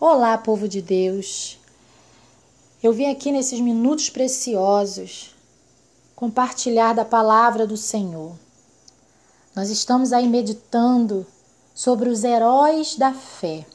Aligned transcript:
Olá, 0.00 0.38
povo 0.38 0.68
de 0.68 0.80
Deus. 0.80 1.58
Eu 2.80 2.92
vim 2.92 3.10
aqui 3.10 3.32
nesses 3.32 3.58
minutos 3.58 4.08
preciosos 4.08 5.34
compartilhar 6.14 6.92
da 6.92 7.04
palavra 7.04 7.66
do 7.66 7.76
Senhor. 7.76 8.36
Nós 9.56 9.70
estamos 9.70 10.12
aí 10.12 10.28
meditando 10.28 11.26
sobre 11.74 12.08
os 12.08 12.22
heróis 12.22 12.94
da 12.94 13.12
fé. 13.12 13.66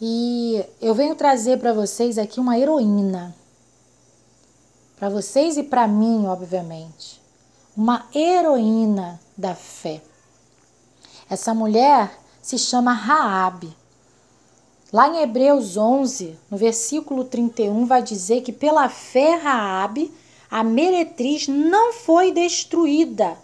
E 0.00 0.64
eu 0.80 0.94
venho 0.94 1.14
trazer 1.14 1.58
para 1.58 1.74
vocês 1.74 2.16
aqui 2.16 2.40
uma 2.40 2.58
heroína. 2.58 3.36
Para 4.96 5.10
vocês 5.10 5.58
e 5.58 5.62
para 5.62 5.86
mim, 5.86 6.24
obviamente. 6.26 7.20
Uma 7.76 8.06
heroína 8.14 9.20
da 9.36 9.54
fé. 9.54 10.02
Essa 11.28 11.52
mulher 11.52 12.18
se 12.40 12.56
chama 12.56 12.94
Raabe. 12.94 13.81
Lá 14.92 15.08
em 15.08 15.22
Hebreus 15.22 15.78
11, 15.78 16.38
no 16.50 16.58
versículo 16.58 17.24
31, 17.24 17.86
vai 17.86 18.02
dizer 18.02 18.42
que 18.42 18.52
pela 18.52 18.90
fé 18.90 19.36
Raabe, 19.36 20.12
a 20.50 20.62
meretriz 20.62 21.48
não 21.48 21.94
foi 21.94 22.30
destruída 22.30 23.38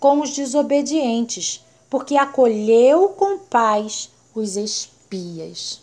com 0.00 0.22
os 0.22 0.30
desobedientes, 0.30 1.62
porque 1.90 2.16
acolheu 2.16 3.10
com 3.10 3.38
paz 3.38 4.10
os 4.34 4.56
espias. 4.56 5.82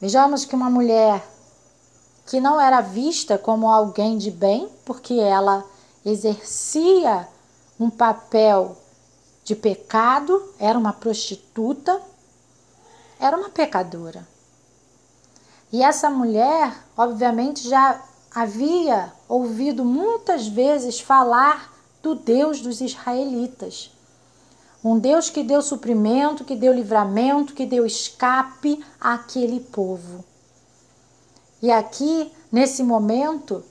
Vejamos 0.00 0.44
que 0.44 0.54
uma 0.54 0.70
mulher 0.70 1.26
que 2.24 2.40
não 2.40 2.60
era 2.60 2.80
vista 2.80 3.36
como 3.36 3.68
alguém 3.68 4.16
de 4.16 4.30
bem, 4.30 4.68
porque 4.84 5.14
ela 5.14 5.64
exercia 6.04 7.26
um 7.80 7.90
papel 7.90 8.76
de 9.42 9.56
pecado, 9.56 10.40
era 10.58 10.78
uma 10.78 10.92
prostituta, 10.92 12.00
era 13.18 13.36
uma 13.36 13.50
pecadora. 13.50 14.26
E 15.72 15.82
essa 15.82 16.08
mulher, 16.08 16.74
obviamente, 16.96 17.68
já 17.68 18.00
havia 18.34 19.12
ouvido 19.28 19.84
muitas 19.84 20.46
vezes 20.46 21.00
falar 21.00 21.72
do 22.02 22.14
Deus 22.14 22.60
dos 22.60 22.80
israelitas. 22.80 23.90
Um 24.84 24.98
Deus 24.98 25.28
que 25.28 25.42
deu 25.42 25.60
suprimento, 25.60 26.44
que 26.44 26.54
deu 26.54 26.72
livramento, 26.72 27.54
que 27.54 27.66
deu 27.66 27.84
escape 27.84 28.84
àquele 29.00 29.58
povo. 29.58 30.24
E 31.60 31.70
aqui, 31.70 32.30
nesse 32.52 32.82
momento, 32.82 33.64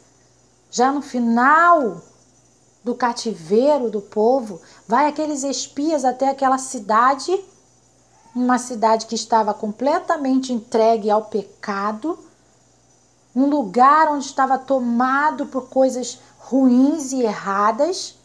já 0.69 0.91
no 0.91 1.01
final 1.01 2.01
do 2.83 2.93
cativeiro 2.93 3.89
do 3.89 4.01
povo, 4.01 4.61
vai 4.87 5.07
aqueles 5.07 5.43
espias 5.43 6.03
até 6.03 6.29
aquela 6.29 6.57
cidade 6.57 7.39
uma 8.35 8.57
cidade 8.57 9.05
que 9.05 9.15
estava 9.15 9.53
completamente 9.53 10.51
entregue 10.51 11.09
ao 11.09 11.23
pecado, 11.23 12.19
um 13.33 13.45
lugar 13.45 14.09
onde 14.11 14.25
estava 14.25 14.57
tomado 14.57 15.45
por 15.45 15.69
coisas 15.69 16.19
ruins 16.37 17.13
e 17.13 17.21
erradas, 17.21 18.15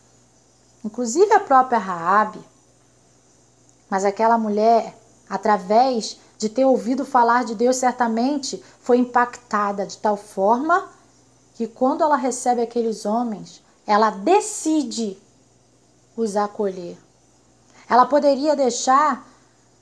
inclusive 0.85 1.33
a 1.33 1.41
própria 1.41 1.79
Raabe. 1.79 2.41
Mas 3.89 4.05
aquela 4.05 4.37
mulher, 4.37 4.99
através 5.29 6.19
de 6.37 6.49
ter 6.49 6.65
ouvido 6.65 7.05
falar 7.05 7.45
de 7.45 7.55
Deus, 7.55 7.77
certamente 7.77 8.63
foi 8.81 8.99
impactada 8.99 9.87
de 9.87 9.97
tal 9.99 10.17
forma 10.17 10.89
que 11.55 11.69
quando 11.69 12.03
ela 12.03 12.17
recebe 12.17 12.63
aqueles 12.63 13.07
homens, 13.07 13.63
ela 13.87 14.11
decide 14.11 15.19
os 16.17 16.37
acolher. 16.37 16.99
Ela 17.89 18.07
poderia 18.07 18.57
deixar 18.57 19.30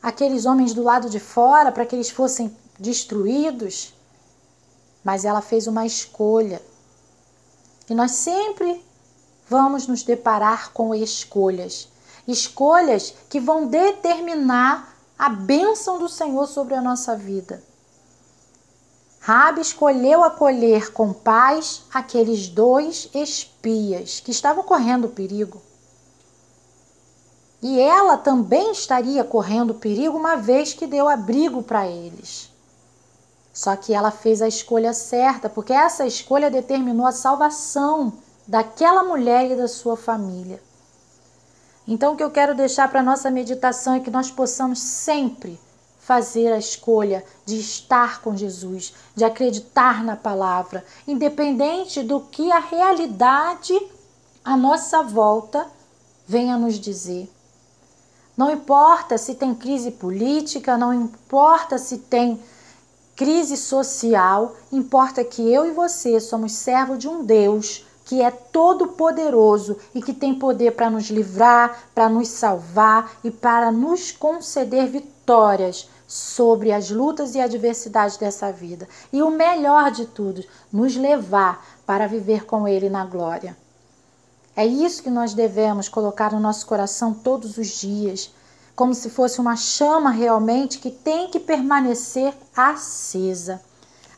aqueles 0.02 0.46
homens 0.46 0.72
do 0.72 0.82
lado 0.82 1.08
de 1.10 1.18
fora 1.20 1.72
para 1.72 1.86
que 1.86 1.94
eles 1.94 2.10
fossem 2.10 2.56
destruídos, 2.78 3.94
mas 5.04 5.24
ela 5.24 5.40
fez 5.40 5.66
uma 5.66 5.86
escolha. 5.86 6.62
E 7.88 7.94
nós 7.94 8.12
sempre 8.12 8.84
vamos 9.48 9.86
nos 9.86 10.02
deparar 10.02 10.72
com 10.72 10.94
escolhas 10.94 11.88
escolhas 12.28 13.14
que 13.28 13.40
vão 13.40 13.66
determinar 13.66 14.94
a 15.18 15.30
bênção 15.30 15.98
do 15.98 16.08
Senhor 16.08 16.46
sobre 16.46 16.74
a 16.74 16.82
nossa 16.82 17.16
vida. 17.16 17.64
Rabi 19.20 19.60
escolheu 19.60 20.22
acolher 20.22 20.92
com 20.92 21.12
paz 21.12 21.82
aqueles 21.92 22.48
dois 22.48 23.10
espias 23.14 24.20
que 24.20 24.30
estavam 24.30 24.62
correndo 24.62 25.08
perigo. 25.08 25.60
E 27.60 27.80
ela 27.80 28.16
também 28.16 28.70
estaria 28.70 29.24
correndo 29.24 29.74
perigo 29.74 30.16
uma 30.16 30.36
vez 30.36 30.72
que 30.72 30.86
deu 30.86 31.08
abrigo 31.08 31.62
para 31.62 31.86
eles. 31.86 32.50
Só 33.52 33.74
que 33.74 33.92
ela 33.92 34.12
fez 34.12 34.40
a 34.40 34.46
escolha 34.46 34.92
certa, 34.92 35.48
porque 35.48 35.72
essa 35.72 36.06
escolha 36.06 36.50
determinou 36.50 37.06
a 37.06 37.12
salvação 37.12 38.12
daquela 38.46 39.02
mulher 39.02 39.50
e 39.50 39.56
da 39.56 39.66
sua 39.66 39.96
família. 39.96 40.62
Então, 41.86 42.12
o 42.12 42.16
que 42.16 42.22
eu 42.22 42.30
quero 42.30 42.54
deixar 42.54 42.88
para 42.88 43.02
nossa 43.02 43.30
meditação 43.30 43.94
é 43.94 44.00
que 44.00 44.10
nós 44.10 44.30
possamos 44.30 44.78
sempre 44.78 45.58
fazer 45.98 46.52
a 46.52 46.58
escolha 46.58 47.24
de 47.44 47.58
estar 47.58 48.22
com 48.22 48.36
Jesus, 48.36 48.94
de 49.14 49.24
acreditar 49.24 50.04
na 50.04 50.14
palavra, 50.14 50.84
independente 51.06 52.02
do 52.02 52.20
que 52.20 52.52
a 52.52 52.60
realidade 52.60 53.74
à 54.44 54.56
nossa 54.56 55.02
volta 55.02 55.66
venha 56.26 56.56
nos 56.56 56.78
dizer. 56.78 57.28
Não 58.38 58.52
importa 58.52 59.18
se 59.18 59.34
tem 59.34 59.52
crise 59.52 59.90
política, 59.90 60.78
não 60.78 60.94
importa 60.94 61.76
se 61.76 61.98
tem 61.98 62.40
crise 63.16 63.56
social, 63.56 64.54
importa 64.70 65.24
que 65.24 65.42
eu 65.52 65.66
e 65.66 65.72
você 65.72 66.20
somos 66.20 66.52
servos 66.52 67.00
de 67.00 67.08
um 67.08 67.24
Deus 67.24 67.84
que 68.04 68.22
é 68.22 68.30
todo 68.30 68.86
poderoso 68.86 69.76
e 69.92 70.00
que 70.00 70.14
tem 70.14 70.36
poder 70.36 70.70
para 70.70 70.88
nos 70.88 71.10
livrar, 71.10 71.90
para 71.92 72.08
nos 72.08 72.28
salvar 72.28 73.10
e 73.24 73.30
para 73.32 73.72
nos 73.72 74.12
conceder 74.12 74.86
vitórias 74.86 75.90
sobre 76.06 76.70
as 76.70 76.90
lutas 76.90 77.34
e 77.34 77.40
adversidades 77.40 78.16
dessa 78.18 78.52
vida. 78.52 78.88
E 79.12 79.20
o 79.20 79.30
melhor 79.30 79.90
de 79.90 80.06
tudo, 80.06 80.44
nos 80.72 80.94
levar 80.96 81.66
para 81.84 82.06
viver 82.06 82.46
com 82.46 82.68
ele 82.68 82.88
na 82.88 83.04
glória. 83.04 83.56
É 84.58 84.66
isso 84.66 85.04
que 85.04 85.08
nós 85.08 85.34
devemos 85.34 85.88
colocar 85.88 86.32
no 86.32 86.40
nosso 86.40 86.66
coração 86.66 87.14
todos 87.14 87.58
os 87.58 87.78
dias, 87.78 88.34
como 88.74 88.92
se 88.92 89.08
fosse 89.08 89.40
uma 89.40 89.54
chama 89.54 90.10
realmente 90.10 90.80
que 90.80 90.90
tem 90.90 91.30
que 91.30 91.38
permanecer 91.38 92.34
acesa. 92.56 93.62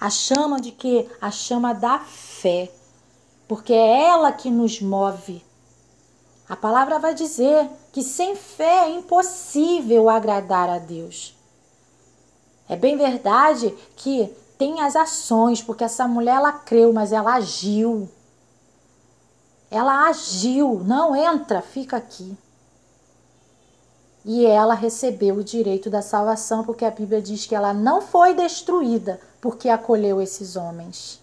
A 0.01 0.09
chama 0.09 0.59
de 0.59 0.73
que? 0.73 1.07
A 1.21 1.31
chama 1.31 1.75
da 1.75 1.99
fé. 1.99 2.73
Porque 3.47 3.75
é 3.75 4.07
ela 4.07 4.33
que 4.33 4.51
nos 4.51 4.81
move. 4.81 5.45
A 6.49 6.57
palavra 6.57 6.99
vai 6.99 7.13
dizer 7.13 7.69
que 7.93 8.03
sem 8.03 8.35
fé 8.35 8.87
é 8.87 8.93
impossível 8.93 10.09
agradar 10.09 10.71
a 10.71 10.79
Deus. 10.79 11.37
É 12.67 12.77
bem 12.77 12.97
verdade 12.97 13.75
que 13.95 14.35
tem 14.57 14.81
as 14.81 14.97
ações, 14.97 15.63
porque 15.63 15.85
essa 15.85 16.09
mulher 16.09 16.37
ela 16.37 16.53
creu, 16.53 16.95
mas 16.95 17.13
ela 17.13 17.35
agiu. 17.35 18.09
Ela 19.71 20.09
agiu, 20.09 20.83
não 20.85 21.15
entra, 21.15 21.63
fica 21.63 21.97
aqui. 21.97 22.37
E 24.25 24.45
ela 24.45 24.75
recebeu 24.75 25.37
o 25.37 25.45
direito 25.45 25.89
da 25.89 26.03
salvação, 26.03 26.65
porque 26.65 26.85
a 26.85 26.91
Bíblia 26.91 27.23
diz 27.23 27.47
que 27.47 27.55
ela 27.55 27.73
não 27.73 28.03
foi 28.03 28.35
destruída 28.35 29.21
porque 29.41 29.69
acolheu 29.69 30.21
esses 30.21 30.57
homens. 30.57 31.21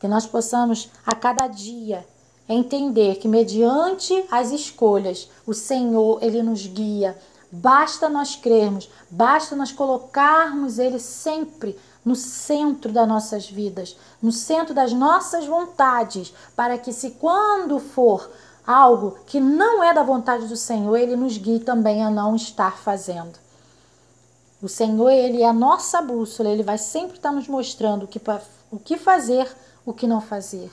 Que 0.00 0.08
nós 0.08 0.26
possamos 0.26 0.90
a 1.06 1.14
cada 1.14 1.46
dia 1.46 2.04
entender 2.48 3.16
que 3.16 3.28
mediante 3.28 4.24
as 4.30 4.50
escolhas, 4.50 5.28
o 5.46 5.52
Senhor 5.52 6.22
ele 6.22 6.42
nos 6.42 6.66
guia. 6.66 7.16
Basta 7.50 8.08
nós 8.08 8.36
crermos, 8.36 8.90
basta 9.10 9.56
nós 9.56 9.72
colocarmos 9.72 10.78
ele 10.78 10.98
sempre 10.98 11.78
no 12.04 12.14
centro 12.14 12.92
das 12.92 13.08
nossas 13.08 13.48
vidas, 13.48 13.96
no 14.22 14.32
centro 14.32 14.74
das 14.74 14.92
nossas 14.92 15.46
vontades, 15.46 16.32
para 16.54 16.78
que 16.78 16.92
se 16.92 17.12
quando 17.12 17.78
for 17.78 18.30
algo 18.66 19.18
que 19.26 19.40
não 19.40 19.82
é 19.82 19.94
da 19.94 20.02
vontade 20.02 20.46
do 20.46 20.56
Senhor, 20.56 20.94
ele 20.96 21.16
nos 21.16 21.38
guie 21.38 21.60
também 21.60 22.04
a 22.04 22.10
não 22.10 22.36
estar 22.36 22.76
fazendo. 22.76 23.38
O 24.62 24.68
Senhor, 24.68 25.10
ele 25.10 25.42
é 25.42 25.48
a 25.48 25.52
nossa 25.52 26.02
bússola, 26.02 26.50
ele 26.50 26.62
vai 26.62 26.76
sempre 26.76 27.16
estar 27.16 27.32
nos 27.32 27.48
mostrando 27.48 28.04
o 28.04 28.08
que, 28.08 28.20
o 28.70 28.78
que 28.78 28.98
fazer, 28.98 29.50
o 29.86 29.92
que 29.94 30.06
não 30.06 30.20
fazer, 30.20 30.70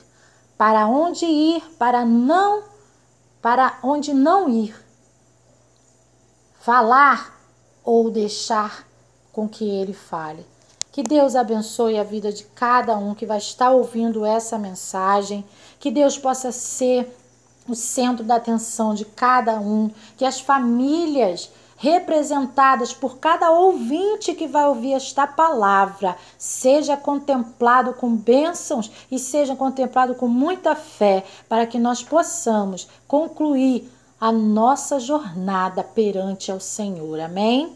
para 0.58 0.88
onde 0.88 1.26
ir, 1.26 1.64
para 1.78 2.04
não, 2.04 2.64
para 3.42 3.80
onde 3.82 4.14
não 4.14 4.50
ir. 4.50 4.85
Falar 6.66 7.40
ou 7.84 8.10
deixar 8.10 8.88
com 9.32 9.48
que 9.48 9.64
ele 9.64 9.94
fale. 9.94 10.44
Que 10.92 11.04
Deus 11.04 11.36
abençoe 11.36 12.00
a 12.00 12.04
vida 12.04 12.32
de 12.32 12.44
cada 12.44 12.98
um 12.98 13.14
que 13.14 13.24
vai 13.24 13.38
estar 13.38 13.70
ouvindo 13.70 14.26
essa 14.26 14.58
mensagem. 14.58 15.46
Que 15.80 15.92
Deus 15.92 16.18
possa 16.18 16.52
ser 16.52 17.16
o 17.70 17.76
centro 17.76 18.26
da 18.26 18.38
atenção 18.38 18.96
de 18.96 19.06
cada 19.06 19.60
um. 19.60 19.92
Que 20.18 20.26
as 20.26 20.40
famílias 20.40 21.52
representadas 21.78 22.92
por 22.96 23.20
cada 23.20 23.52
ouvinte 23.52 24.34
que 24.34 24.48
vai 24.48 24.66
ouvir 24.66 24.94
esta 24.94 25.28
palavra, 25.28 26.18
seja 26.36 26.98
contemplado 26.98 27.94
com 27.94 28.16
bênçãos 28.16 28.90
e 29.12 29.20
seja 29.20 29.56
contemplado 29.56 30.16
com 30.16 30.28
muita 30.28 30.74
fé, 30.74 31.26
para 31.48 31.68
que 31.68 31.78
nós 31.78 32.02
possamos 32.02 32.88
concluir 33.08 33.88
a 34.20 34.32
nossa 34.32 35.00
jornada 35.00 35.84
perante 35.84 36.52
ao 36.52 36.60
Senhor. 36.60 37.20
Amém? 37.20 37.76